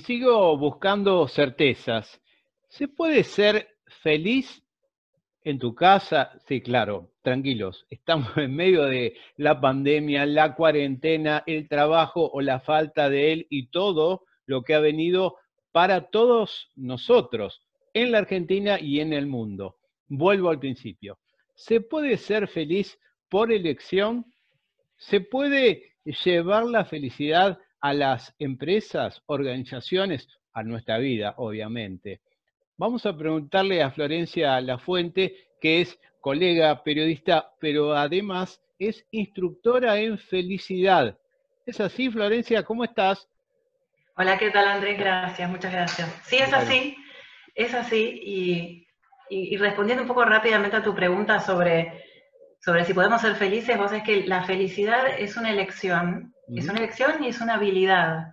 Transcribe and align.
sigo 0.00 0.56
buscando 0.56 1.26
certezas. 1.28 2.20
¿Se 2.68 2.88
puede 2.88 3.24
ser 3.24 3.68
feliz 4.02 4.62
en 5.42 5.58
tu 5.58 5.74
casa? 5.74 6.32
Sí, 6.46 6.60
claro, 6.60 7.10
tranquilos. 7.22 7.86
Estamos 7.90 8.36
en 8.36 8.54
medio 8.54 8.84
de 8.84 9.16
la 9.36 9.60
pandemia, 9.60 10.26
la 10.26 10.54
cuarentena, 10.54 11.42
el 11.46 11.68
trabajo 11.68 12.30
o 12.32 12.40
la 12.40 12.60
falta 12.60 13.08
de 13.08 13.32
él 13.32 13.46
y 13.50 13.68
todo 13.68 14.24
lo 14.46 14.62
que 14.62 14.74
ha 14.74 14.80
venido 14.80 15.36
para 15.72 16.10
todos 16.10 16.70
nosotros 16.76 17.62
en 17.94 18.12
la 18.12 18.18
Argentina 18.18 18.78
y 18.80 19.00
en 19.00 19.12
el 19.12 19.26
mundo. 19.26 19.76
Vuelvo 20.08 20.50
al 20.50 20.58
principio. 20.58 21.18
¿Se 21.54 21.80
puede 21.80 22.16
ser 22.16 22.48
feliz 22.48 22.98
por 23.28 23.52
elección? 23.52 24.26
¿Se 24.96 25.20
puede 25.20 25.94
llevar 26.24 26.64
la 26.64 26.84
felicidad 26.84 27.58
a 27.80 27.94
las 27.94 28.34
empresas, 28.38 29.22
organizaciones, 29.26 30.28
a 30.52 30.62
nuestra 30.62 30.98
vida, 30.98 31.34
obviamente? 31.36 32.20
Vamos 32.76 33.04
a 33.06 33.16
preguntarle 33.16 33.82
a 33.82 33.90
Florencia 33.90 34.60
Lafuente, 34.60 35.36
que 35.60 35.82
es 35.82 35.98
colega 36.20 36.82
periodista, 36.82 37.52
pero 37.60 37.94
además 37.94 38.60
es 38.78 39.06
instructora 39.10 39.98
en 39.98 40.18
felicidad. 40.18 41.18
¿Es 41.66 41.80
así, 41.80 42.10
Florencia? 42.10 42.62
¿Cómo 42.62 42.84
estás? 42.84 43.28
Hola, 44.16 44.36
¿qué 44.38 44.50
tal, 44.50 44.68
Andrés? 44.68 44.98
Gracias, 44.98 45.48
muchas 45.48 45.72
gracias. 45.72 46.20
Sí, 46.24 46.36
es 46.36 46.52
así, 46.52 46.96
es 47.54 47.74
así. 47.74 48.86
Y, 49.30 49.56
respondiendo 49.56 50.02
un 50.02 50.08
poco 50.08 50.24
rápidamente 50.24 50.76
a 50.76 50.82
tu 50.82 50.94
pregunta 50.94 51.40
sobre, 51.40 52.04
sobre 52.60 52.84
si 52.84 52.92
podemos 52.92 53.20
ser 53.20 53.36
felices, 53.36 53.78
vos 53.78 53.92
es 53.92 54.02
que 54.02 54.26
la 54.26 54.42
felicidad 54.42 55.06
es 55.18 55.36
una 55.36 55.50
elección, 55.50 56.34
es 56.54 56.68
una 56.68 56.78
elección 56.78 57.22
y 57.22 57.28
es 57.28 57.40
una 57.40 57.54
habilidad. 57.54 58.32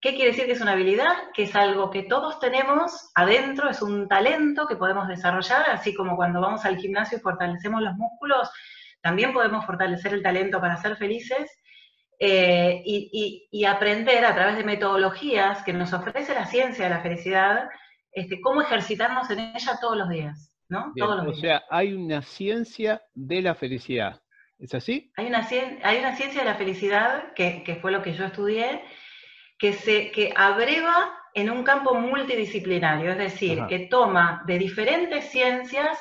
¿Qué 0.00 0.14
quiere 0.14 0.32
decir 0.32 0.46
que 0.46 0.52
es 0.52 0.60
una 0.60 0.72
habilidad? 0.72 1.14
Que 1.32 1.44
es 1.44 1.54
algo 1.54 1.90
que 1.90 2.02
todos 2.02 2.40
tenemos 2.40 3.10
adentro, 3.14 3.70
es 3.70 3.82
un 3.82 4.08
talento 4.08 4.66
que 4.66 4.76
podemos 4.76 5.06
desarrollar, 5.06 5.70
así 5.70 5.94
como 5.94 6.16
cuando 6.16 6.40
vamos 6.40 6.64
al 6.64 6.76
gimnasio 6.76 7.18
y 7.18 7.20
fortalecemos 7.20 7.82
los 7.82 7.94
músculos, 7.94 8.50
también 9.00 9.32
podemos 9.32 9.64
fortalecer 9.64 10.14
el 10.14 10.22
talento 10.22 10.60
para 10.60 10.76
ser 10.76 10.96
felices 10.96 11.50
eh, 12.18 12.82
y, 12.84 13.64
aprender 13.64 14.24
a 14.24 14.34
través 14.34 14.56
de 14.56 14.64
metodologías 14.64 15.62
que 15.64 15.72
nos 15.72 15.92
ofrece 15.92 16.34
la 16.34 16.46
ciencia 16.46 16.84
de 16.84 16.90
la 16.90 17.02
felicidad, 17.02 17.68
este, 18.12 18.40
cómo 18.40 18.62
ejercitarnos 18.62 19.28
en 19.30 19.40
ella 19.40 19.78
todos 19.80 19.96
los 19.96 20.08
días. 20.08 20.56
¿no? 20.68 20.92
o 20.96 21.34
sea, 21.34 21.64
hay 21.68 21.92
una 21.92 22.22
ciencia 22.22 23.02
de 23.12 23.42
la 23.42 23.54
felicidad. 23.54 24.21
¿Es 24.62 24.72
así? 24.76 25.12
Hay 25.16 25.26
una, 25.26 25.44
hay 25.82 25.98
una 25.98 26.14
ciencia 26.14 26.42
de 26.42 26.48
la 26.48 26.54
felicidad, 26.54 27.32
que, 27.34 27.64
que 27.64 27.74
fue 27.74 27.90
lo 27.90 28.00
que 28.00 28.14
yo 28.14 28.26
estudié, 28.26 28.80
que, 29.58 29.72
se, 29.72 30.12
que 30.12 30.32
abreva 30.36 31.18
en 31.34 31.50
un 31.50 31.64
campo 31.64 31.94
multidisciplinario, 31.94 33.10
es 33.10 33.18
decir, 33.18 33.64
que 33.68 33.80
toma 33.80 34.44
de 34.46 34.58
diferentes 34.58 35.30
ciencias 35.30 35.98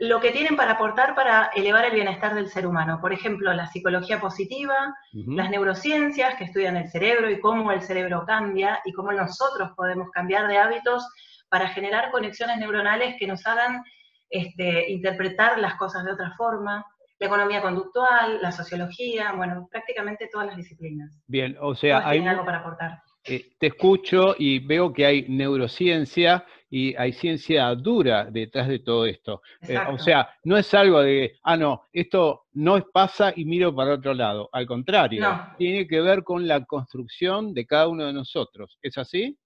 lo 0.00 0.20
que 0.20 0.32
tienen 0.32 0.56
para 0.56 0.72
aportar 0.72 1.14
para 1.14 1.46
elevar 1.54 1.84
el 1.84 1.94
bienestar 1.94 2.34
del 2.34 2.48
ser 2.48 2.66
humano. 2.66 2.98
Por 3.00 3.12
ejemplo, 3.12 3.52
la 3.54 3.68
psicología 3.68 4.20
positiva, 4.20 4.92
las 5.12 5.48
neurociencias 5.48 6.34
que 6.34 6.44
estudian 6.44 6.76
el 6.76 6.90
cerebro 6.90 7.30
y 7.30 7.40
cómo 7.40 7.70
el 7.70 7.82
cerebro 7.82 8.24
cambia 8.26 8.80
y 8.84 8.92
cómo 8.92 9.12
nosotros 9.12 9.70
podemos 9.76 10.10
cambiar 10.10 10.48
de 10.48 10.58
hábitos 10.58 11.06
para 11.48 11.68
generar 11.68 12.10
conexiones 12.10 12.58
neuronales 12.58 13.14
que 13.18 13.28
nos 13.28 13.46
hagan 13.46 13.84
este, 14.28 14.90
interpretar 14.90 15.58
las 15.60 15.76
cosas 15.76 16.04
de 16.04 16.12
otra 16.12 16.34
forma 16.36 16.84
la 17.18 17.26
economía 17.26 17.62
conductual, 17.62 18.40
la 18.42 18.52
sociología, 18.52 19.32
bueno, 19.32 19.68
prácticamente 19.70 20.28
todas 20.30 20.48
las 20.48 20.56
disciplinas. 20.56 21.18
Bien, 21.26 21.56
o 21.60 21.74
sea, 21.74 22.06
hay 22.06 22.24
algo 22.26 22.44
para 22.44 22.58
aportar. 22.58 23.02
Eh, 23.24 23.52
te 23.58 23.68
escucho 23.68 24.36
y 24.38 24.60
veo 24.60 24.92
que 24.92 25.04
hay 25.04 25.26
neurociencia 25.28 26.46
y 26.70 26.94
hay 26.94 27.12
ciencia 27.12 27.74
dura 27.74 28.26
detrás 28.26 28.68
de 28.68 28.78
todo 28.80 29.04
esto. 29.06 29.42
Eh, 29.62 29.76
o 29.88 29.98
sea, 29.98 30.28
no 30.44 30.56
es 30.56 30.72
algo 30.74 31.00
de, 31.00 31.36
ah, 31.42 31.56
no, 31.56 31.82
esto 31.92 32.46
no 32.52 32.80
pasa 32.92 33.32
y 33.34 33.44
miro 33.44 33.74
para 33.74 33.94
otro 33.94 34.14
lado. 34.14 34.48
Al 34.52 34.66
contrario, 34.66 35.26
tiene 35.58 35.88
que 35.88 36.00
ver 36.00 36.22
con 36.22 36.46
la 36.46 36.64
construcción 36.64 37.52
de 37.52 37.66
cada 37.66 37.88
uno 37.88 38.06
de 38.06 38.12
nosotros. 38.12 38.78
¿Es 38.80 38.96
así? 38.96 39.36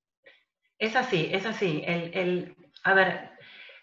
Es 0.78 0.94
así, 0.96 1.28
es 1.32 1.46
así. 1.46 1.82
El, 1.86 2.54
a 2.84 2.94
ver, 2.94 3.30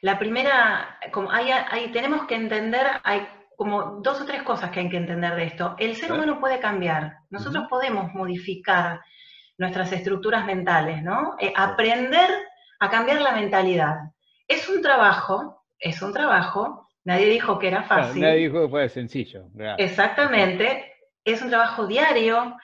la 0.02 0.20
primera, 0.20 1.00
como 1.12 1.32
hay, 1.32 1.50
hay, 1.50 1.92
tenemos 1.92 2.28
que 2.28 2.36
entender, 2.36 2.86
hay 3.04 3.28
como 3.58 4.02
dos 4.04 4.22
o 4.22 4.26
tres 4.26 4.44
cosas 4.44 4.70
que 4.70 4.80
hay 4.80 4.90
que 4.90 4.98
entender 4.98 5.36
de 5.36 5.46
esto. 5.46 5.76
El 5.80 5.96
ser 5.96 6.14
humano 6.14 6.40
puede 6.40 6.60
cambiar, 6.60 7.18
nosotros 7.32 7.66
podemos 7.68 8.14
modificar 8.14 9.02
nuestras 9.58 9.92
estructuras 9.92 10.46
mentales, 10.46 11.02
¿no? 11.02 11.36
Eh, 11.40 11.52
aprender 11.56 12.30
a 12.80 12.90
cambiar 12.92 13.20
la 13.20 13.32
mentalidad. 13.32 13.96
Es 14.48 14.70
un 14.70 14.84
trabajo, 14.84 15.66
es 15.80 16.04
un 16.04 16.14
trabajo, 16.14 16.88
nadie 17.04 17.26
dijo 17.26 17.58
que 17.58 17.70
era 17.70 17.82
fácil. 17.82 18.22
nadie 18.22 18.48
dijo 18.48 18.62
que 18.62 18.70
fuera 18.70 18.90
sencillo. 18.90 19.48
Exactamente, 19.80 20.94
es 21.26 21.42
un 21.42 21.50
trabajo 21.50 21.88
diario 21.88 22.56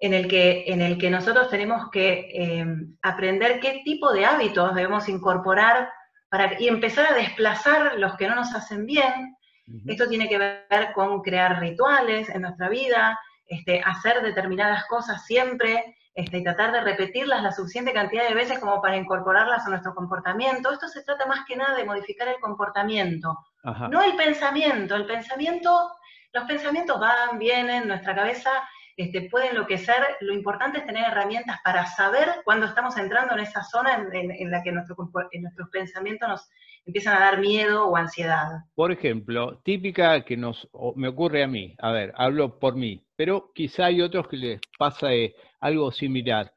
en 0.00 0.14
el 0.14 0.26
que, 0.26 0.64
en 0.66 0.82
el 0.82 0.98
que 0.98 1.10
nosotros 1.10 1.48
tenemos 1.48 1.90
que 1.92 2.28
eh, 2.34 2.66
aprender 3.02 3.60
qué 3.60 3.82
tipo 3.84 4.12
de 4.12 4.24
hábitos 4.24 4.74
debemos 4.74 5.08
incorporar 5.08 5.88
para, 6.28 6.60
y 6.60 6.66
empezar 6.66 7.06
a 7.06 7.14
desplazar 7.14 8.00
los 8.00 8.16
que 8.16 8.26
no 8.26 8.34
nos 8.34 8.52
hacen 8.52 8.84
bien, 8.84 9.36
esto 9.86 10.08
tiene 10.08 10.28
que 10.28 10.38
ver 10.38 10.92
con 10.94 11.22
crear 11.22 11.60
rituales 11.60 12.28
en 12.28 12.42
nuestra 12.42 12.68
vida, 12.68 13.18
este, 13.46 13.80
hacer 13.84 14.22
determinadas 14.22 14.86
cosas 14.86 15.24
siempre 15.24 15.96
este, 16.14 16.38
y 16.38 16.44
tratar 16.44 16.72
de 16.72 16.80
repetirlas 16.80 17.42
la 17.42 17.52
suficiente 17.52 17.92
cantidad 17.92 18.28
de 18.28 18.34
veces 18.34 18.58
como 18.58 18.82
para 18.82 18.96
incorporarlas 18.96 19.66
a 19.66 19.70
nuestro 19.70 19.94
comportamiento. 19.94 20.72
Esto 20.72 20.88
se 20.88 21.02
trata 21.02 21.26
más 21.26 21.44
que 21.46 21.56
nada 21.56 21.76
de 21.76 21.84
modificar 21.84 22.28
el 22.28 22.40
comportamiento, 22.40 23.38
no 23.90 24.02
el 24.02 24.16
pensamiento. 24.16 24.96
El 24.96 25.06
pensamiento, 25.06 25.90
los 26.32 26.44
pensamientos 26.44 26.98
van, 26.98 27.38
vienen, 27.38 27.86
nuestra 27.86 28.14
cabeza 28.14 28.50
este, 28.96 29.30
puede 29.30 29.50
enloquecer. 29.50 30.16
Lo 30.20 30.34
importante 30.34 30.78
es 30.78 30.86
tener 30.86 31.04
herramientas 31.04 31.58
para 31.64 31.86
saber 31.86 32.42
cuándo 32.44 32.66
estamos 32.66 32.96
entrando 32.96 33.34
en 33.34 33.40
esa 33.40 33.62
zona 33.62 34.06
en, 34.12 34.50
la 34.50 34.62
que 34.62 34.72
nuestro, 34.72 34.96
en 35.30 35.42
nuestros 35.42 35.68
pensamientos 35.70 36.28
nos 36.28 36.50
empiezan 36.90 37.16
a 37.16 37.20
dar 37.20 37.40
miedo 37.40 37.86
o 37.86 37.96
ansiedad. 37.96 38.64
Por 38.74 38.90
ejemplo, 38.90 39.60
típica 39.64 40.24
que 40.24 40.36
nos 40.36 40.68
me 40.96 41.08
ocurre 41.08 41.44
a 41.44 41.46
mí, 41.46 41.74
a 41.78 41.92
ver, 41.92 42.12
hablo 42.16 42.58
por 42.58 42.74
mí, 42.74 43.04
pero 43.16 43.52
quizá 43.54 43.86
hay 43.86 44.02
otros 44.02 44.26
que 44.28 44.36
les 44.36 44.60
pasa 44.78 45.14
eh, 45.14 45.34
algo 45.60 45.92
similar. 45.92 46.52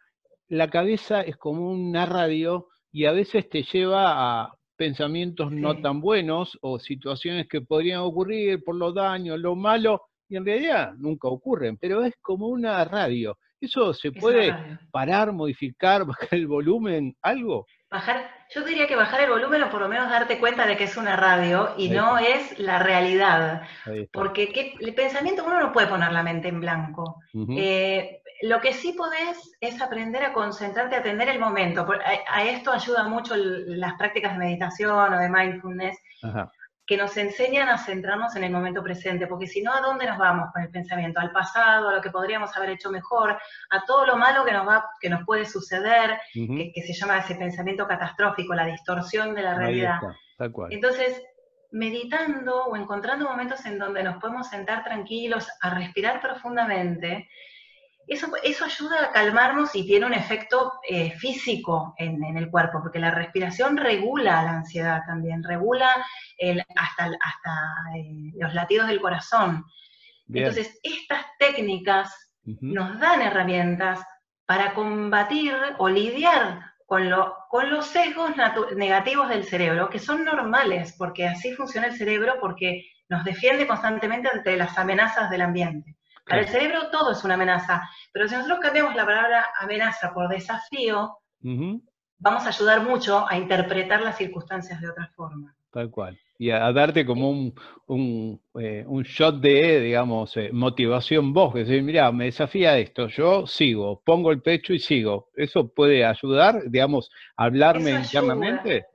La 0.48 0.70
cabeza 0.70 1.22
es 1.22 1.38
como 1.38 1.70
una 1.70 2.06
radio 2.06 2.68
y 2.92 3.06
a 3.06 3.12
veces 3.12 3.48
te 3.48 3.64
lleva 3.64 4.42
a 4.42 4.54
pensamientos 4.76 5.52
no 5.52 5.80
tan 5.80 6.02
buenos 6.02 6.58
o 6.62 6.80
situaciones 6.80 7.48
que 7.48 7.62
podrían 7.62 8.00
ocurrir 8.00 8.64
por 8.64 8.76
los 8.76 8.96
daños, 8.96 9.40
lo 9.40 9.56
malo, 9.56 10.02
y 10.28 10.36
en 10.36 10.46
realidad 10.46 10.94
nunca 10.98 11.28
ocurren, 11.28 11.78
pero 11.78 12.04
es 12.04 12.16
como 12.22 12.48
una 12.48 12.84
radio. 12.86 13.38
¿Eso 13.62 13.94
se 13.94 14.12
puede 14.12 14.54
parar, 14.92 15.32
modificar, 15.32 16.06
bajar 16.08 16.34
el 16.34 16.48
volumen, 16.48 17.16
algo? 17.22 17.68
Bajar, 17.94 18.28
yo 18.50 18.64
diría 18.64 18.88
que 18.88 18.96
bajar 18.96 19.22
el 19.22 19.30
volumen 19.30 19.62
o 19.62 19.70
por 19.70 19.80
lo 19.80 19.88
menos 19.88 20.10
darte 20.10 20.40
cuenta 20.40 20.66
de 20.66 20.76
que 20.76 20.86
es 20.86 20.98
una 20.98 21.16
radio 21.16 21.76
y 21.78 21.90
no 21.90 22.18
es 22.18 22.58
la 22.58 22.80
realidad. 22.80 23.62
Porque 24.12 24.76
el 24.80 24.96
pensamiento 24.96 25.44
uno 25.46 25.60
no 25.60 25.72
puede 25.72 25.86
poner 25.86 26.12
la 26.12 26.24
mente 26.24 26.48
en 26.48 26.60
blanco. 26.60 27.22
Eh, 27.56 28.24
lo 28.42 28.60
que 28.62 28.74
sí 28.74 28.94
podés 28.94 29.56
es 29.62 29.80
aprender 29.80 30.24
a 30.24 30.34
concentrarte, 30.34 30.96
a 30.96 31.00
atender 31.02 31.30
el 31.30 31.38
momento. 31.38 31.82
A, 31.82 32.36
a 32.36 32.44
esto 32.44 32.72
ayuda 32.72 33.04
mucho 33.04 33.36
las 33.36 33.94
prácticas 33.94 34.34
de 34.34 34.40
meditación 34.40 35.14
o 35.14 35.20
de 35.20 35.30
mindfulness. 35.30 35.96
Ajá 36.24 36.52
que 36.86 36.98
nos 36.98 37.16
enseñan 37.16 37.70
a 37.70 37.78
centrarnos 37.78 38.36
en 38.36 38.44
el 38.44 38.52
momento 38.52 38.84
presente, 38.84 39.28
porque 39.28 39.48
si 39.48 39.62
no, 39.62 39.74
¿a 39.74 39.82
dónde 39.82 40.06
nos 40.06 40.18
vamos 40.18 40.52
con 40.52 40.64
el 40.64 40.70
pensamiento? 40.70 41.20
Al 41.20 41.32
pasado, 41.32 41.90
a 41.90 41.94
lo 41.94 42.02
que 42.02 42.10
podríamos 42.10 42.56
haber 42.58 42.72
hecho 42.72 42.92
mejor, 42.92 43.38
a 43.70 43.86
todo 43.86 44.06
lo 44.06 44.18
malo 44.18 44.44
que 44.44 44.52
nos, 44.52 44.68
va, 44.68 44.90
que 45.00 45.10
nos 45.10 45.24
puede 45.26 45.46
suceder, 45.46 46.20
que, 46.34 46.84
se 46.86 46.94
llama 46.94 47.20
ese 47.20 47.36
pensamiento 47.36 47.88
catastrófico, 47.88 48.54
la 48.54 48.66
distorsión 48.66 49.34
de 49.34 49.42
la 49.42 49.54
realidad. 49.54 50.00
Entonces, 50.70 51.22
meditando 51.72 52.66
o 52.66 52.76
encontrando 52.76 53.26
momentos 53.26 53.66
en 53.66 53.80
donde 53.80 54.04
nos 54.04 54.18
podemos 54.18 54.50
sentar 54.50 54.84
tranquilos, 54.84 55.48
a 55.62 55.74
respirar 55.74 56.22
profundamente, 56.22 57.30
eso, 58.08 58.28
eso 58.44 58.66
ayuda 58.66 59.06
a 59.06 59.12
calmarnos 59.12 59.76
y 59.76 59.86
tiene 59.86 60.06
un 60.06 60.14
efecto 60.14 60.74
eh, 60.88 61.12
físico 61.12 61.94
en, 61.98 62.24
el 62.38 62.50
cuerpo, 62.50 62.80
porque 62.82 63.00
la 63.00 63.12
respiración 63.12 63.78
regula 63.78 64.44
la 64.44 64.58
ansiedad 64.58 65.02
también, 65.06 65.44
regula 65.44 65.90
hasta, 66.76 67.06
hasta 67.06 67.98
eh, 67.98 68.32
los 68.38 68.54
latidos 68.54 68.88
del 68.88 69.02
corazón. 69.02 69.66
Entonces, 70.28 70.80
estas 70.84 71.26
técnicas 71.38 72.32
nos 72.44 73.00
dan 73.00 73.22
herramientas 73.22 74.00
para 74.46 74.74
combatir 74.74 75.56
o 75.78 75.90
lidiar 75.90 76.74
con, 76.86 77.10
lo, 77.10 77.36
con 77.50 77.70
los 77.70 77.88
sesgos 77.88 78.32
negativos 78.76 79.30
del 79.30 79.46
cerebro, 79.46 79.90
que 79.90 80.00
son 80.00 80.24
normales, 80.24 80.96
porque 80.98 81.28
así 81.28 81.54
funciona 81.54 81.88
el 81.88 81.96
cerebro, 81.96 82.36
porque 82.40 82.86
nos 83.10 83.24
defiende 83.24 83.68
constantemente 83.68 84.30
ante 84.32 84.58
las 84.58 84.78
amenazas 84.78 85.30
del 85.30 85.42
ambiente. 85.42 85.98
Para 86.26 86.42
el 86.42 86.48
cerebro 86.48 86.90
todo 86.90 87.12
es 87.12 87.24
una 87.24 87.34
amenaza, 87.34 87.90
pero 88.12 88.28
si 88.28 88.36
nosotros 88.36 88.60
cambiamos 88.62 88.96
la 88.96 89.06
palabra 89.06 89.46
amenaza 89.60 90.14
por 90.14 90.30
desafío, 90.30 91.18
vamos 92.18 92.46
a 92.46 92.50
ayudar 92.50 92.82
mucho 92.82 93.28
a 93.28 93.38
interpretar 93.38 94.02
las 94.02 94.18
circunstancias 94.18 94.80
de 94.80 94.90
otra 94.90 95.12
forma. 95.16 95.56
Tal 95.72 95.90
cual. 95.90 96.18
Y 96.38 96.52
a, 96.52 96.72
darte 96.72 97.06
como 97.06 97.30
un, 97.30 97.54
un, 97.88 98.42
eh, 98.60 98.84
un, 98.88 99.04
shot 99.04 99.40
de, 99.40 99.82
digamos, 99.82 100.36
eh, 100.38 100.50
motivación 100.52 101.34
vos, 101.34 101.54
que 101.54 101.64
decís, 101.64 101.84
mira, 101.84 102.12
me 102.12 102.26
desafía 102.26 102.78
esto, 102.78 103.08
yo 103.08 103.48
sigo, 103.48 104.02
pongo 104.04 104.32
el 104.32 104.42
pecho 104.42 104.74
y 104.74 104.80
sigo. 104.80 105.30
¿Eso 105.36 105.68
puede 105.68 106.06
ayudar, 106.06 106.70
digamos, 106.70 107.10
a 107.38 107.46
hablarme 107.46 107.92
internamente? 107.92 108.86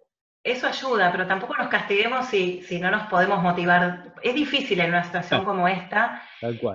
Eso 0.48 0.66
ayuda, 0.66 1.12
pero 1.12 1.26
tampoco 1.26 1.54
nos 1.56 1.68
castiguemos 1.68 2.26
si, 2.26 2.62
si 2.62 2.80
no 2.80 2.90
nos 2.90 3.06
podemos 3.08 3.42
motivar. 3.42 4.14
Es 4.22 4.34
difícil 4.34 4.80
en 4.80 4.88
una 4.88 5.04
situación 5.04 5.44
como 5.44 5.68
esta 5.68 6.22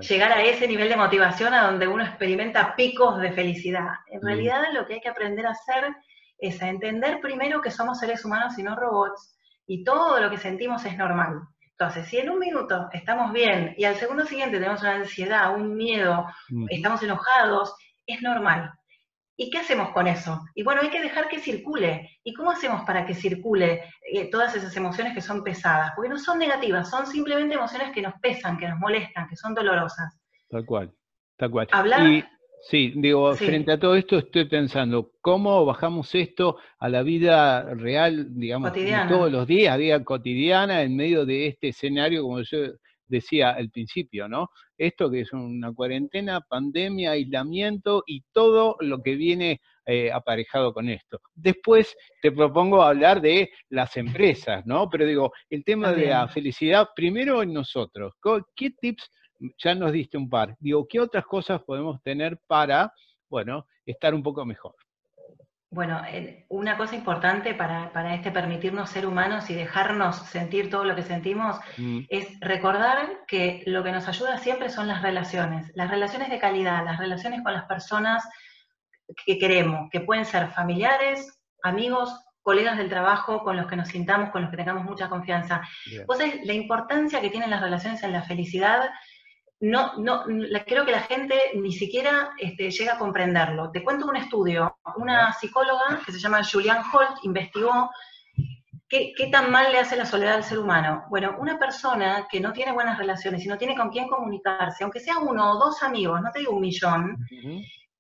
llegar 0.08 0.32
a 0.32 0.44
ese 0.44 0.68
nivel 0.68 0.90
de 0.90 0.96
motivación 0.96 1.56
a 1.56 1.64
donde 1.66 1.88
uno 1.88 2.04
experimenta 2.04 2.76
picos 2.76 3.20
de 3.20 3.32
felicidad. 3.32 3.88
En 4.12 4.20
mm. 4.20 4.26
realidad 4.26 4.62
lo 4.74 4.86
que 4.86 4.94
hay 4.94 5.02
que 5.02 5.10
aprender 5.10 5.48
a 5.48 5.52
hacer 5.52 5.86
es 6.38 6.62
a 6.62 6.70
entender 6.70 7.20
primero 7.20 7.62
que 7.62 7.72
somos 7.72 7.98
seres 7.98 8.24
humanos 8.24 8.60
y 8.60 8.64
no 8.64 8.76
robots, 8.76 9.40
y 9.66 9.84
todo 9.84 10.20
lo 10.20 10.30
que 10.30 10.38
sentimos 10.38 10.86
es 10.86 10.96
normal. 10.96 11.42
Entonces, 11.72 12.08
si 12.08 12.20
en 12.20 12.30
un 12.30 12.38
minuto 12.38 12.90
estamos 12.94 13.34
bien 13.34 13.74
y 13.76 13.86
al 13.86 13.96
segundo 13.96 14.24
siguiente 14.26 14.60
tenemos 14.60 14.82
una 14.82 14.98
ansiedad, 14.98 15.56
un 15.56 15.76
miedo, 15.76 16.28
mm. 16.50 16.68
estamos 16.70 17.02
enojados, 17.02 17.76
es 18.06 18.22
normal. 18.22 18.72
¿Y 19.36 19.50
qué 19.50 19.60
hacemos 19.60 19.90
con 19.90 20.08
eso? 20.08 20.42
Y 20.54 20.64
bueno, 20.64 20.82
hay 20.82 20.90
que 20.90 21.02
dejar 21.02 21.28
que 21.28 21.40
circule. 21.40 22.20
¿Y 22.24 22.34
cómo 22.34 22.52
hacemos 22.52 22.84
para 22.84 23.06
que 23.06 23.16
circule 23.16 23.82
eh, 24.12 24.30
todas 24.30 24.56
esas 24.56 24.76
emociones 24.78 25.14
que 25.14 25.22
son 25.22 25.44
pesadas? 25.44 25.92
Porque 25.96 26.10
no 26.10 26.20
son 26.20 26.38
negativas, 26.38 26.90
son 26.90 27.08
simplemente 27.08 27.56
emociones 27.56 27.92
que 27.92 28.02
nos 28.02 28.14
pesan, 28.22 28.58
que 28.58 28.68
nos 28.68 28.80
molestan, 28.80 29.28
que 29.28 29.36
son 29.36 29.54
dolorosas. 29.54 30.20
Tal 30.50 30.66
cual, 30.66 30.94
tal 31.38 31.50
cual. 31.50 31.68
Hablar, 31.72 32.24
Sí, 32.64 32.94
digo, 32.96 33.34
frente 33.36 33.74
a 33.74 33.80
todo 33.80 33.94
esto 33.96 34.18
estoy 34.18 34.46
pensando, 34.46 35.12
¿cómo 35.20 35.66
bajamos 35.66 36.16
esto 36.16 36.56
a 36.80 36.88
la 36.88 37.04
vida 37.04 37.62
real, 37.74 38.40
digamos, 38.40 38.72
todos 39.10 39.30
los 39.30 39.46
días, 39.46 39.78
vida 39.78 40.02
cotidiana, 40.06 40.82
en 40.82 40.96
medio 40.96 41.26
de 41.26 41.48
este 41.48 41.70
escenario, 41.70 42.24
como 42.24 42.40
yo 42.40 42.60
decía 43.08 43.52
al 43.52 43.70
principio, 43.70 44.28
¿no? 44.28 44.50
Esto 44.78 45.10
que 45.10 45.22
es 45.22 45.34
una 45.34 45.74
cuarentena, 45.74 46.42
pandemia, 46.42 47.12
aislamiento 47.12 48.04
y 48.06 48.24
todo 48.32 48.78
lo 48.80 49.02
que 49.02 49.16
viene 49.16 49.62
eh, 49.86 50.12
aparejado 50.12 50.74
con 50.74 50.90
esto. 50.90 51.20
Después 51.36 51.96
te 52.22 52.32
propongo 52.32 52.82
hablar 52.82 53.22
de 53.22 53.52
las 53.70 53.98
empresas, 53.98 54.66
¿no? 54.66 54.90
Pero 54.90 55.06
digo, 55.06 55.32
el 55.50 55.64
tema 55.64 55.92
de 55.92 56.08
la 56.08 56.28
felicidad, 56.28 56.90
primero 56.96 57.44
en 57.44 57.54
nosotros. 57.54 58.14
¿Qué 58.56 58.72
tips 58.72 59.10
ya 59.58 59.76
nos 59.76 59.92
diste 59.92 60.18
un 60.18 60.30
par. 60.30 60.56
Digo, 60.60 60.88
¿qué 60.88 61.00
otras 61.00 61.26
cosas 61.26 61.62
podemos 61.64 62.02
tener 62.04 62.40
para, 62.48 62.94
bueno, 63.30 63.68
estar 63.86 64.14
un 64.14 64.24
poco 64.24 64.46
mejor? 64.46 64.76
Bueno, 65.74 66.04
una 66.50 66.78
cosa 66.78 66.96
importante 66.96 67.56
para, 67.56 68.14
este 68.14 68.30
permitirnos 68.30 68.92
ser 68.92 69.08
humanos 69.08 69.50
y 69.50 69.56
dejarnos 69.56 70.18
sentir 70.18 70.70
todo 70.70 70.86
lo 70.86 70.96
que 70.96 71.02
sentimos 71.02 71.58
mm. 71.78 72.02
es 72.10 72.40
recordar 72.42 73.26
que 73.28 73.64
lo 73.66 73.84
que 73.84 73.92
nos 73.92 74.08
ayuda 74.08 74.38
siempre 74.38 74.70
son 74.70 74.88
las 74.88 75.02
relaciones, 75.02 75.72
las 75.74 75.90
relaciones 75.90 76.30
de 76.30 76.38
calidad, 76.38 76.86
las 76.86 77.00
relaciones 77.00 77.42
con 77.42 77.54
las 77.54 77.66
personas 77.66 78.24
que 79.26 79.40
queremos, 79.40 79.90
que 79.90 80.02
pueden 80.02 80.26
ser 80.26 80.52
familiares, 80.52 81.40
amigos, 81.64 82.16
colegas 82.44 82.78
del 82.78 82.90
trabajo 82.90 83.44
con 83.44 83.58
los 83.58 83.66
que 83.66 83.76
nos 83.76 83.88
sintamos, 83.88 84.30
con 84.30 84.44
los 84.44 84.52
que 84.52 84.58
tengamos 84.58 84.84
mucha 84.84 85.10
confianza. 85.10 85.62
Pues 86.06 86.20
la 86.44 86.54
importancia 86.54 87.20
que 87.20 87.32
tienen 87.32 87.50
las 87.50 87.62
relaciones 87.62 88.04
en 88.04 88.12
la 88.12 88.22
felicidad 88.22 88.92
no, 89.64 89.94
no, 89.96 90.26
creo 90.66 90.86
que 90.86 90.92
la 90.92 91.04
gente 91.04 91.36
ni 91.56 91.72
siquiera 91.72 92.32
este, 92.38 92.70
llega 92.70 92.96
a 92.96 92.98
comprenderlo. 92.98 93.72
Te 93.72 93.82
cuento 93.82 94.08
un 94.08 94.18
estudio. 94.18 94.78
Una 94.98 95.32
psicóloga 95.32 96.02
que 96.06 96.12
se 96.12 96.20
llama 96.20 96.44
Julianne 96.44 96.84
Holt 96.92 97.24
investigó 97.24 97.90
qué, 98.90 99.14
tan 99.32 99.50
mal 99.52 99.72
le 99.72 99.80
hace 99.80 99.96
la 99.96 100.06
soledad 100.06 100.34
al 100.34 100.44
ser 100.44 100.60
humano. 100.60 101.06
Bueno, 101.10 101.38
una 101.40 101.58
persona 101.58 102.28
que 102.30 102.42
no 102.42 102.52
tiene 102.52 102.74
buenas 102.74 102.98
relaciones 102.98 103.46
y 103.46 103.48
no 103.48 103.58
tiene 103.58 103.74
con 103.74 103.90
quién 103.90 104.10
comunicarse, 104.10 104.84
aunque 104.84 105.00
sea 105.00 105.20
uno 105.20 105.54
o 105.54 105.58
dos 105.58 105.82
amigos, 105.82 106.22
no 106.22 106.30
te 106.32 106.40
digo 106.40 106.52
un 106.52 106.62
millón, 106.62 107.18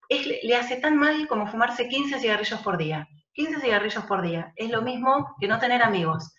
le 0.09 0.55
hace 0.57 0.75
tan 0.81 0.97
mal 0.97 1.29
como 1.29 1.47
fumarse 1.47 1.87
15 1.87 2.19
cigarrillos 2.19 2.59
por 2.59 2.77
día. 2.77 3.07
15 3.35 3.61
cigarrillos 3.61 4.03
por 4.03 4.21
día. 4.21 4.51
Es 4.57 4.69
lo 4.69 4.81
mismo 4.81 5.33
que 5.39 5.47
no 5.47 5.59
tener 5.59 5.81
amigos. 5.81 6.35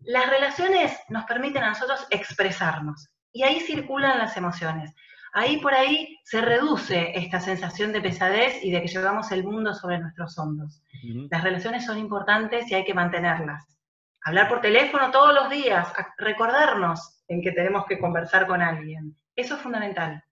Las 0.00 0.28
relaciones 0.28 0.98
nos 1.10 1.26
permiten 1.26 1.62
a 1.62 1.68
nosotros 1.68 2.08
expresarnos 2.10 3.08
y 3.32 3.42
ahí 3.42 3.60
circulan 3.60 4.18
las 4.18 4.36
emociones. 4.36 4.94
Ahí 5.32 5.58
por 5.58 5.74
ahí 5.74 6.18
se 6.24 6.40
reduce 6.40 7.12
esta 7.14 7.40
sensación 7.40 7.92
de 7.92 8.00
pesadez 8.00 8.64
y 8.64 8.70
de 8.70 8.82
que 8.82 8.88
llevamos 8.88 9.30
el 9.30 9.44
mundo 9.44 9.74
sobre 9.74 9.98
nuestros 9.98 10.38
hombros. 10.38 10.82
Las 11.30 11.44
relaciones 11.44 11.84
son 11.84 11.98
importantes 11.98 12.70
y 12.70 12.74
hay 12.74 12.84
que 12.84 12.94
mantenerlas. 12.94 13.64
Hablar 14.24 14.48
por 14.48 14.60
teléfono 14.60 15.10
todos 15.10 15.34
los 15.34 15.50
días, 15.50 15.92
recordarnos 16.16 17.22
en 17.28 17.42
que 17.42 17.52
tenemos 17.52 17.84
que 17.86 17.98
conversar 17.98 18.46
con 18.46 18.62
alguien. 18.62 19.16
Eso 19.36 19.54
es 19.54 19.60
fundamental. 19.60 20.24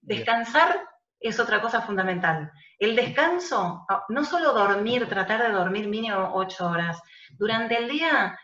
Descansar 0.00 0.80
es 1.20 1.38
otra 1.38 1.60
cosa 1.60 1.82
fundamental. 1.82 2.50
El 2.78 2.96
descanso, 2.96 3.86
no 4.08 4.24
solo 4.24 4.52
dormir, 4.52 5.08
tratar 5.08 5.42
de 5.42 5.52
dormir 5.52 5.88
mínimo 5.88 6.30
ocho 6.34 6.68
horas. 6.68 7.00
Durante 7.38 7.76
el 7.76 7.88
día, 7.88 8.38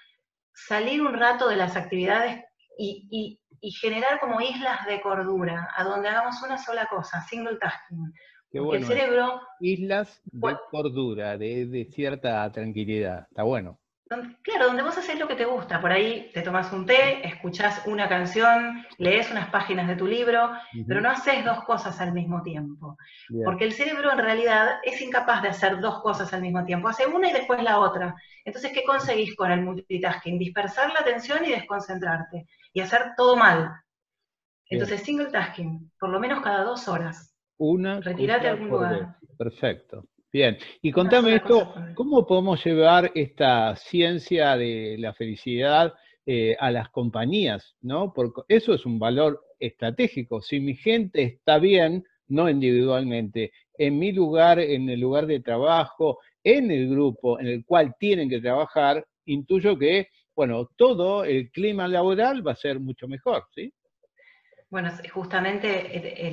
salir 0.52 1.02
un 1.02 1.14
rato 1.14 1.48
de 1.48 1.56
las 1.56 1.76
actividades 1.76 2.44
y 2.76 3.08
y 3.10 3.40
generar 3.70 4.20
como 4.20 4.40
islas 4.40 4.86
de 4.86 5.00
cordura, 5.00 5.70
a 5.76 5.84
donde 5.84 6.08
hagamos 6.08 6.42
una 6.42 6.58
sola 6.58 6.86
cosa, 6.86 7.22
single 7.22 7.56
tasking. 7.56 8.12
Qué 8.50 8.60
bueno. 8.60 8.86
El 8.86 8.86
cerebro... 8.86 9.40
Islas 9.60 10.20
de 10.24 10.56
cordura, 10.70 11.36
de, 11.36 11.88
cierta 11.90 12.50
tranquilidad, 12.52 13.26
está 13.28 13.42
bueno. 13.42 13.80
claro, 14.42 14.66
donde 14.66 14.82
vos 14.82 14.96
haces 14.96 15.18
lo 15.18 15.26
que 15.26 15.34
te 15.34 15.44
gusta, 15.44 15.80
por 15.80 15.90
ahí 15.90 16.30
te 16.32 16.42
tomas 16.42 16.72
un 16.72 16.86
té, 16.86 17.26
escuchás 17.26 17.82
una 17.86 18.08
canción, 18.08 18.84
lees 18.98 19.30
unas 19.30 19.48
páginas 19.50 19.88
de 19.88 19.96
tu 19.96 20.06
libro, 20.06 20.52
pero 20.86 21.00
no 21.00 21.10
haces 21.10 21.44
dos 21.44 21.64
cosas 21.64 22.00
al 22.00 22.12
mismo 22.12 22.42
tiempo. 22.42 22.96
Porque 23.44 23.64
el 23.64 23.72
cerebro 23.72 24.12
en 24.12 24.18
realidad 24.18 24.78
es 24.84 25.00
incapaz 25.00 25.42
de 25.42 25.48
hacer 25.48 25.80
dos 25.80 26.00
cosas 26.02 26.32
al 26.32 26.42
mismo 26.42 26.64
tiempo, 26.64 26.88
hace 26.88 27.06
una 27.06 27.30
y 27.30 27.32
después 27.32 27.60
la 27.62 27.80
otra. 27.80 28.14
Entonces, 28.44 28.72
¿qué 28.72 28.84
conseguís 28.84 29.34
con 29.34 29.50
el 29.50 29.62
multitasking? 29.62 30.38
Dispersar 30.38 30.92
la 30.92 31.00
atención 31.00 31.44
y 31.44 31.50
desconcentrarte 31.50 32.46
y 32.74 32.80
hacer 32.80 33.12
todo 33.16 33.36
mal. 33.36 33.72
Entonces, 34.68 35.02
single 35.02 35.30
tasking, 35.30 35.90
por 35.98 36.10
lo 36.10 36.20
menos 36.20 36.42
cada 36.42 36.64
dos 36.64 36.88
horas. 36.88 37.34
Una. 37.56 38.00
Retirate 38.00 38.48
a 38.48 38.50
algún 38.50 38.68
lugar. 38.68 39.16
Perfecto. 39.38 40.04
Bien. 40.32 40.58
Y 40.82 40.90
contame 40.90 41.36
esto, 41.36 41.72
¿cómo 41.94 42.26
podemos 42.26 42.62
llevar 42.64 43.12
esta 43.14 43.76
ciencia 43.76 44.56
de 44.56 44.96
la 44.98 45.14
felicidad 45.14 45.94
eh, 46.26 46.56
a 46.58 46.72
las 46.72 46.90
compañías? 46.90 47.76
¿no? 47.80 48.12
Porque 48.12 48.42
eso 48.48 48.74
es 48.74 48.84
un 48.84 48.98
valor 48.98 49.40
estratégico. 49.60 50.42
Si 50.42 50.58
mi 50.58 50.74
gente 50.74 51.22
está 51.22 51.58
bien, 51.58 52.04
no 52.26 52.50
individualmente, 52.50 53.52
en 53.78 53.98
mi 53.98 54.10
lugar, 54.10 54.58
en 54.58 54.88
el 54.88 54.98
lugar 54.98 55.26
de 55.26 55.38
trabajo, 55.38 56.18
en 56.42 56.72
el 56.72 56.88
grupo 56.90 57.38
en 57.38 57.46
el 57.46 57.64
cual 57.64 57.94
tienen 57.98 58.28
que 58.28 58.40
trabajar, 58.40 59.06
intuyo 59.26 59.78
que 59.78 60.08
bueno, 60.34 60.70
todo 60.76 61.24
el 61.24 61.50
clima 61.50 61.88
laboral 61.88 62.46
va 62.46 62.52
a 62.52 62.56
ser 62.56 62.80
mucho 62.80 63.06
mejor, 63.08 63.46
¿sí? 63.54 63.72
Bueno, 64.70 64.90
justamente, 65.12 66.32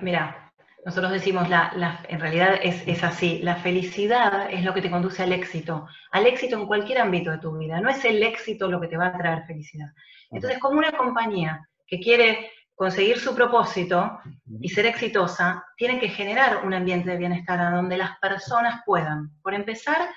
mira, 0.00 0.52
nosotros 0.84 1.12
decimos, 1.12 1.48
la, 1.48 2.04
en 2.08 2.18
realidad 2.18 2.58
es, 2.62 3.04
así, 3.04 3.40
la 3.42 3.56
felicidad 3.56 4.50
es 4.50 4.64
lo 4.64 4.74
que 4.74 4.82
te 4.82 4.90
conduce 4.90 5.22
al 5.22 5.32
éxito, 5.32 5.86
al 6.10 6.26
éxito 6.26 6.56
en 6.56 6.66
cualquier 6.66 6.98
ámbito 6.98 7.30
de 7.30 7.38
tu 7.38 7.56
vida, 7.56 7.80
no 7.80 7.88
es 7.88 8.04
el 8.04 8.22
éxito 8.22 8.68
lo 8.68 8.80
que 8.80 8.88
te 8.88 8.96
va 8.96 9.08
a 9.08 9.16
traer 9.16 9.44
felicidad. 9.46 9.88
Entonces, 10.30 10.58
como 10.58 10.78
una 10.78 10.92
compañía 10.92 11.68
que 11.86 12.00
quiere 12.00 12.50
conseguir 12.74 13.18
su 13.18 13.34
propósito 13.34 14.18
y 14.60 14.68
ser 14.68 14.86
exitosa, 14.86 15.64
tiene 15.76 15.98
que 15.98 16.08
generar 16.08 16.64
un 16.64 16.74
ambiente 16.74 17.10
de 17.10 17.16
bienestar 17.16 17.60
a 17.60 17.70
donde 17.70 17.96
las 17.96 18.18
personas 18.18 18.82
puedan, 18.86 19.30
por 19.42 19.52
empezar, 19.52 20.08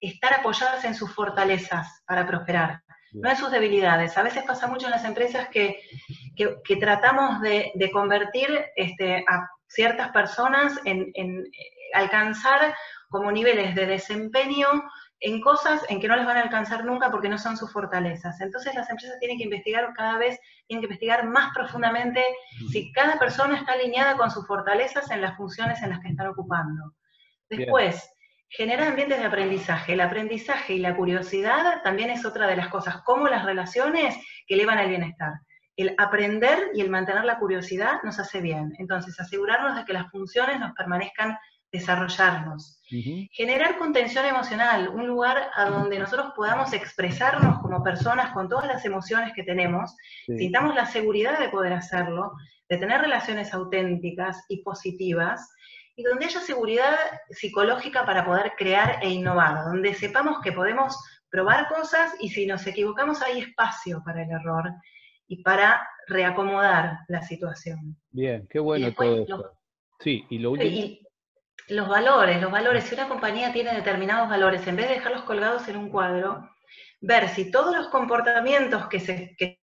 estar 0.00 0.34
apoyadas 0.34 0.84
en 0.84 0.94
sus 0.94 1.12
fortalezas 1.14 2.02
para 2.06 2.26
prosperar, 2.26 2.82
no 3.12 3.30
en 3.30 3.36
sus 3.36 3.50
debilidades. 3.50 4.16
A 4.16 4.22
veces 4.22 4.44
pasa 4.44 4.66
mucho 4.66 4.86
en 4.86 4.92
las 4.92 5.04
empresas 5.04 5.48
que, 5.48 5.80
tratamos 6.80 7.40
de, 7.40 7.90
convertir 7.92 8.48
este, 8.76 9.24
a 9.28 9.48
ciertas 9.66 10.10
personas 10.10 10.78
en, 10.84 11.12
alcanzar 11.94 12.74
como 13.08 13.32
niveles 13.32 13.74
de 13.74 13.86
desempeño 13.86 14.68
en 15.20 15.40
cosas 15.40 15.84
en 15.88 16.00
que 16.00 16.06
no 16.06 16.16
les 16.16 16.26
van 16.26 16.36
a 16.36 16.42
alcanzar 16.42 16.84
nunca 16.84 17.10
porque 17.10 17.28
no 17.28 17.38
son 17.38 17.56
sus 17.56 17.72
fortalezas. 17.72 18.40
Entonces 18.40 18.74
las 18.74 18.88
empresas 18.90 19.18
tienen 19.18 19.38
que 19.38 19.44
investigar 19.44 19.92
cada 19.94 20.18
vez, 20.18 20.38
tienen 20.66 20.82
que 20.82 20.86
investigar 20.86 21.26
más 21.26 21.52
profundamente 21.54 22.22
si 22.70 22.92
cada 22.92 23.18
persona 23.18 23.56
está 23.56 23.72
alineada 23.72 24.16
con 24.16 24.30
sus 24.30 24.46
fortalezas 24.46 25.10
en 25.10 25.22
las 25.22 25.36
funciones 25.36 25.82
en 25.82 25.90
las 25.90 26.00
que 26.00 26.08
están 26.08 26.28
ocupando. 26.28 26.94
Después, 27.48 28.08
genera 28.48 28.88
ambientes 28.88 29.18
de 29.18 29.24
aprendizaje. 29.26 29.92
El 29.92 30.00
aprendizaje 30.00 30.74
y 30.74 30.78
la 30.78 30.96
curiosidad 30.96 31.82
también 31.82 32.10
es 32.10 32.24
otra 32.24 32.46
de 32.46 32.56
las 32.56 32.68
cosas, 32.68 33.02
como 33.04 33.28
las 33.28 33.44
relaciones 33.44 34.16
que 34.46 34.54
elevan 34.54 34.78
al 34.78 34.88
bienestar. 34.88 35.32
el 35.76 35.94
aprender 35.96 36.70
y 36.74 36.80
el 36.80 36.90
mantener 36.90 37.24
la 37.24 37.38
curiosidad 37.38 38.02
nos 38.02 38.18
hace 38.18 38.40
bien. 38.40 38.72
Entonces, 38.78 39.18
asegurarnos 39.20 39.76
de 39.76 39.84
que 39.84 39.92
las 39.92 40.10
funciones 40.10 40.58
nos 40.58 40.72
permanezcan 40.72 41.38
desarrollarnos. 41.70 42.82
Generar 43.30 43.78
contención 43.78 44.24
emocional, 44.24 44.88
un 44.88 45.06
lugar 45.06 45.50
a 45.54 45.66
donde 45.66 45.98
nosotros 45.98 46.32
podamos 46.34 46.72
expresarnos 46.72 47.60
como 47.60 47.84
personas 47.84 48.32
con 48.32 48.48
todas 48.48 48.66
las 48.66 48.84
emociones 48.84 49.32
que 49.34 49.44
tenemos, 49.44 49.94
sintamos 50.26 50.74
la 50.74 50.86
seguridad 50.86 51.38
de 51.38 51.50
poder 51.50 51.74
hacerlo, 51.74 52.32
de 52.68 52.78
tener 52.78 53.00
relaciones 53.00 53.52
auténticas 53.54 54.44
y 54.48 54.62
positivas, 54.62 55.52
y 55.98 56.04
donde 56.04 56.26
haya 56.26 56.40
seguridad 56.40 56.96
psicológica 57.28 58.06
para 58.06 58.24
poder 58.24 58.52
crear 58.56 59.00
e 59.02 59.10
innovar, 59.10 59.64
donde 59.64 59.94
sepamos 59.94 60.40
que 60.40 60.52
podemos 60.52 60.96
probar 61.28 61.66
cosas 61.66 62.14
y 62.20 62.28
si 62.28 62.46
nos 62.46 62.64
equivocamos 62.68 63.20
hay 63.20 63.40
espacio 63.40 64.00
para 64.04 64.22
el 64.22 64.30
error 64.30 64.70
y 65.26 65.42
para 65.42 65.84
reacomodar 66.06 67.00
la 67.08 67.22
situación. 67.22 67.96
Bien, 68.10 68.46
qué 68.48 68.60
bueno 68.60 68.94
todo 68.94 69.22
esto. 69.22 69.52
sí, 69.98 70.24
y 70.30 70.38
lo 70.38 70.52
último. 70.52 70.98
los 71.66 71.88
valores, 71.88 72.40
los 72.40 72.52
valores, 72.52 72.84
si 72.84 72.94
una 72.94 73.08
compañía 73.08 73.52
tiene 73.52 73.74
determinados 73.74 74.28
valores, 74.28 74.64
en 74.68 74.76
vez 74.76 74.88
de 74.88 74.94
dejarlos 74.94 75.22
colgados 75.22 75.66
en 75.66 75.78
un 75.78 75.90
cuadro, 75.90 76.48
ver 77.00 77.28
si 77.28 77.50
todos 77.50 77.76
los 77.76 77.88
comportamientos 77.88 78.88
que 78.88 79.00
se, 79.00 79.36
que 79.36 79.58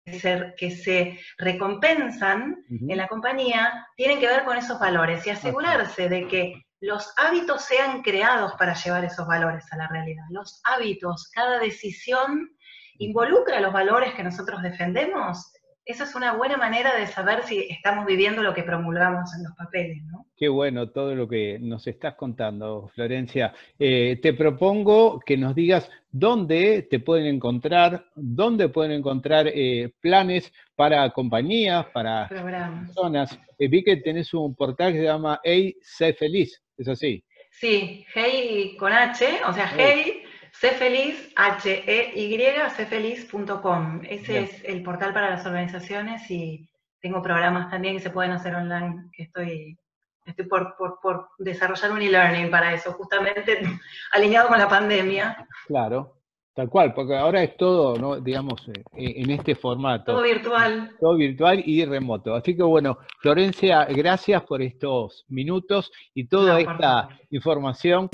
que 0.57 0.71
se 0.71 1.21
recompensan 1.39 2.65
en 2.69 2.97
la 2.97 3.07
compañía 3.07 3.87
tienen 3.97 4.19
que 4.19 4.27
ver 4.27 4.45
con 4.45 4.57
esos 4.57 4.79
valores 4.79 5.27
y 5.27 5.31
asegurarse 5.31 6.09
de 6.09 6.27
que 6.27 6.62
los 6.81 7.12
hábitos 7.17 7.62
sean 7.62 8.03
creados 8.03 8.55
para 8.59 8.75
llevar 8.75 9.05
esos 9.05 9.27
valores 9.27 9.65
a 9.73 9.77
la 9.77 9.89
realidad. 9.89 10.25
Los 10.31 10.61
hábitos, 10.65 11.31
cada 11.33 11.61
decisión 11.61 12.51
involucra 12.99 13.61
los 13.61 13.73
valores 13.73 14.15
que 14.15 14.25
nosotros 14.25 14.61
defendemos 14.62 15.53
esa 15.85 16.05
es 16.05 16.15
una 16.15 16.35
buena 16.35 16.57
manera 16.57 16.95
de 16.97 17.07
saber 17.07 17.43
si 17.45 17.67
estamos 17.69 18.07
viviendo 18.07 18.43
lo 18.43 18.55
que 18.55 18.62
promulgamos 18.62 19.35
en 19.35 19.45
los 19.45 19.53
papeles, 19.57 20.03
¿no? 20.05 20.27
Qué 20.37 20.49
bueno 20.49 20.91
todo 20.91 21.15
lo 21.15 21.29
que 21.29 21.59
nos 21.61 21.87
estás 21.87 22.15
contando, 22.15 22.89
Florencia. 22.95 23.53
Eh, 23.79 24.19
te 24.23 24.33
propongo 24.35 25.21
que 25.21 25.37
nos 25.37 25.55
digas 25.55 25.91
dónde 26.11 26.83
te 26.83 27.01
pueden 27.01 27.27
encontrar, 27.27 28.07
dónde 28.15 28.69
pueden 28.69 28.93
encontrar 28.93 29.49
eh, 29.49 29.93
planes 30.01 30.53
para 30.77 31.11
compañías, 31.11 31.87
para 31.87 32.29
personas. 32.29 33.39
Eh, 33.59 33.69
vi 33.69 33.83
que 33.83 33.97
tenés 33.97 34.33
un 34.35 34.55
portal 34.55 34.93
que 34.93 34.99
se 34.99 35.05
llama 35.05 35.41
Hey, 35.43 35.77
sé 35.83 36.15
feliz, 36.15 36.62
¿es 36.77 36.89
así? 36.89 37.25
Sí, 37.51 38.05
Hey 38.15 38.77
con 38.79 38.93
H, 38.93 39.41
o 39.47 39.53
sea, 39.53 39.73
Hey 39.77 40.22
Sé 40.52 40.71
feliz, 40.73 41.32
H-E-Y, 41.35 42.38
cfeliz.com. 42.76 44.00
Ese 44.09 44.40
es 44.40 44.64
el 44.64 44.82
portal 44.82 45.12
para 45.12 45.30
las 45.30 45.44
organizaciones 45.47 46.30
y 46.30 46.68
tengo 47.00 47.21
programas 47.21 47.71
también 47.71 47.97
que 47.97 48.02
se 48.02 48.11
pueden 48.11 48.32
hacer 48.32 48.54
online, 48.54 49.11
que 49.12 49.25
estoy, 49.25 49.76
estoy 50.25 50.47
por, 50.47 50.76
por 50.76 51.28
desarrollar 51.38 51.90
un 51.90 52.02
e-learning 52.02 52.50
para 52.50 52.73
eso, 52.73 52.92
justamente 52.92 53.61
alineado 54.12 54.49
con 54.49 54.59
la 54.59 54.68
pandemia. 54.68 55.47
Claro, 55.66 56.23
Tal 56.54 56.68
cual, 56.68 56.92
porque 56.92 57.16
ahora 57.16 57.42
es 57.42 57.56
todo, 57.56 57.97
¿no? 57.97 58.21
digamos, 58.21 58.68
eh, 58.68 58.82
en 58.92 59.30
este 59.30 59.54
formato. 59.54 60.12
Todo 60.12 60.23
virtual. 60.23 60.90
Todo 61.00 61.16
virtual 61.16 61.62
y 61.64 61.82
remoto. 61.87 62.35
Así 62.35 62.54
que 62.54 62.62
bueno, 62.62 62.99
Florencia, 63.21 63.87
gracias 63.87 64.42
por 64.42 64.61
estos 64.61 65.25
minutos 65.28 65.90
y 66.12 66.26
toda 66.26 66.61
esta 66.61 67.09
información. 67.30 68.11